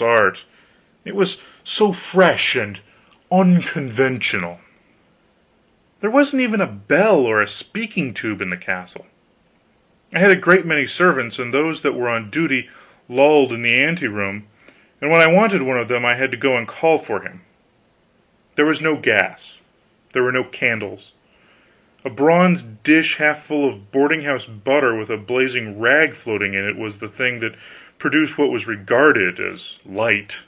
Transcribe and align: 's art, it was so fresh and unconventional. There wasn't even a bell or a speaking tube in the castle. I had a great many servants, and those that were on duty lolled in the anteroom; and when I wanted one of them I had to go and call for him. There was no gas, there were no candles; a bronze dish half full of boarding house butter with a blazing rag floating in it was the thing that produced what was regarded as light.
's 0.00 0.02
art, 0.02 0.44
it 1.04 1.14
was 1.14 1.42
so 1.62 1.92
fresh 1.92 2.56
and 2.56 2.80
unconventional. 3.30 4.58
There 6.00 6.08
wasn't 6.08 6.40
even 6.40 6.62
a 6.62 6.66
bell 6.66 7.18
or 7.18 7.42
a 7.42 7.46
speaking 7.46 8.14
tube 8.14 8.40
in 8.40 8.48
the 8.48 8.56
castle. 8.56 9.06
I 10.14 10.20
had 10.20 10.30
a 10.30 10.36
great 10.36 10.64
many 10.64 10.86
servants, 10.86 11.38
and 11.38 11.52
those 11.52 11.82
that 11.82 11.92
were 11.92 12.08
on 12.08 12.30
duty 12.30 12.70
lolled 13.10 13.52
in 13.52 13.60
the 13.60 13.74
anteroom; 13.78 14.46
and 15.02 15.10
when 15.10 15.20
I 15.20 15.26
wanted 15.26 15.60
one 15.60 15.78
of 15.78 15.88
them 15.88 16.06
I 16.06 16.14
had 16.14 16.30
to 16.30 16.36
go 16.38 16.56
and 16.56 16.66
call 16.66 16.96
for 16.96 17.20
him. 17.20 17.42
There 18.56 18.64
was 18.64 18.80
no 18.80 18.96
gas, 18.96 19.58
there 20.14 20.22
were 20.22 20.32
no 20.32 20.44
candles; 20.44 21.12
a 22.06 22.08
bronze 22.08 22.62
dish 22.62 23.16
half 23.16 23.44
full 23.44 23.68
of 23.68 23.92
boarding 23.92 24.22
house 24.22 24.46
butter 24.46 24.96
with 24.96 25.10
a 25.10 25.18
blazing 25.18 25.78
rag 25.78 26.14
floating 26.14 26.54
in 26.54 26.66
it 26.66 26.76
was 26.78 26.96
the 26.96 27.08
thing 27.08 27.40
that 27.40 27.54
produced 27.98 28.38
what 28.38 28.50
was 28.50 28.66
regarded 28.66 29.38
as 29.38 29.78
light. 29.84 30.40